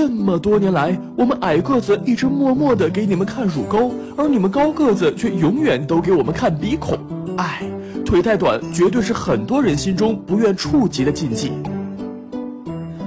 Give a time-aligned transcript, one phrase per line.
[0.00, 6.98] 这么多年来，我们矮个子一直默默的给你们看乳沟，而你们高个子却永远都给我们看鼻孔。
[7.36, 7.60] 哎，
[8.02, 11.52] 腿太短绝对是很多人心中不愿触及的禁忌。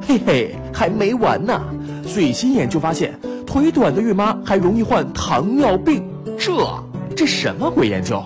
[0.00, 1.60] 嘿嘿，还没完呢！
[2.04, 6.04] 最新研究发现，腿短的孕妈还容易患糖尿病。
[6.38, 6.52] 这
[7.16, 8.22] 这什么鬼研究？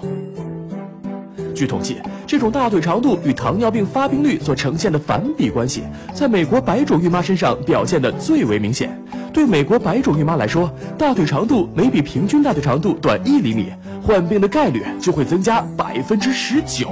[1.61, 5.83] 据统计，这种大腿长度与糖尿病发病率所呈现的反比关系，
[6.15, 8.99] 在美国白种孕妈身上表现的最为明显。
[9.31, 13.67] 对美国白种孕妈来说，大腿长度每比平均大腿长度短一厘米，
[14.03, 16.89] 患病的概率就会增加百分之十九。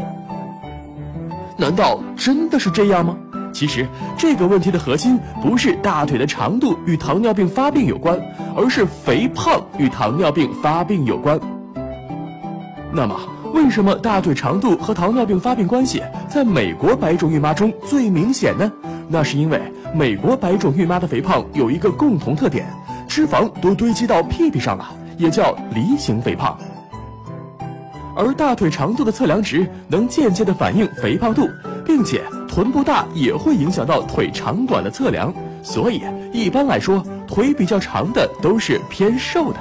[1.56, 3.16] 难道真的是这样吗？
[3.54, 8.20] 其实这个问题的核心不是大腿的长度与糖尿病发病有关，
[8.54, 11.40] 而是肥胖与糖尿病发病有关。
[12.92, 13.18] 那么，
[13.52, 18.70] 为什么大腿长度和糖尿病发病关系在美国白种孕妈中最明显呢？
[19.08, 19.60] 那是因为
[19.94, 22.66] 美国白种孕妈的肥胖有一个共同特点，
[23.08, 26.56] 脂肪都堆积到屁屁上了，也叫梨形肥胖。
[28.16, 31.48] 而大腿长度的测量值能间接的反映肥胖度，
[31.84, 36.02] 并且臀部大也会影响到腿长短的测量，所以
[36.32, 39.58] 一般来说，腿比较长的都是偏瘦的。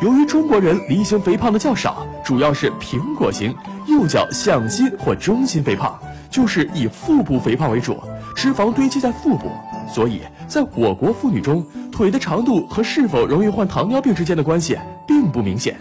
[0.00, 3.54] 由于中国人梨形肥胖的较少，主要是苹果型，
[3.86, 5.96] 又叫向心或中心肥胖，
[6.28, 7.98] 就是以腹部肥胖为主，
[8.34, 9.50] 脂肪堆积在腹部，
[9.88, 15.76] 所以在我国妇女中，腿的长度和是否容易患糖尿病之间的关系并不明显。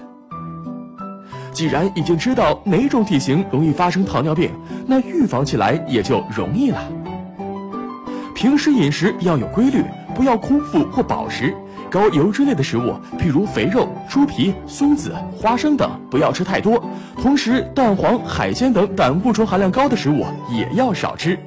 [1.52, 4.52] 既然已经知道哪种体型容易发生糖尿病，
[4.86, 6.82] 那预防起来也就容易了。
[8.34, 11.54] 平时饮食要有规律，不要空腹或饱食。
[11.90, 16.84] 高油脂类的食物，譬如肥肉、猪皮、松子、花生等，不要吃太多。
[17.22, 21.38] 同时，蛋黄、海鲜等胆固醇含量高的食物也要少吃。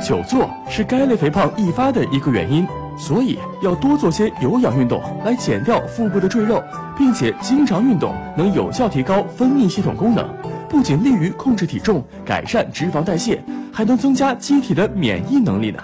[0.00, 2.66] 久坐是该类肥胖易发的一个原因，
[2.96, 6.62] 所以要多做些有氧运动来减掉腹部的赘肉，
[6.96, 10.28] 并且经常运动能有效提高分泌系统功能，
[10.68, 15.80] 不仅利于控制体重、改善脂肪代谢，还能增加机体的免疫能力呢。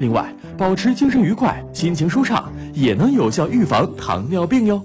[0.00, 4.82] 另外，保持精神愉快、心情舒畅，也能有效预防糖尿病哟。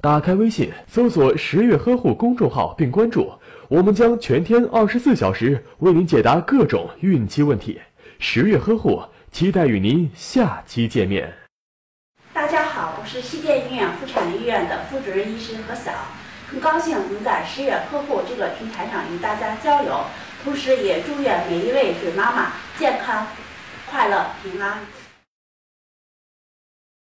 [0.00, 3.32] 打开微信，搜索“十月呵护”公众号并关注，
[3.66, 7.80] 我们将全天二十四小时为您解答各种孕期问题。
[8.20, 9.02] 十月呵护，
[9.32, 11.34] 期待与您下期见面。
[12.32, 15.90] 大家好，我是西电医院妇产医院的副主任医师何晓，
[16.46, 20.04] 很高兴能在十月呵护这个平台上与大家交流。
[20.44, 23.26] 同时，也祝愿每一位准妈妈健康、
[23.90, 24.78] 快乐、平安。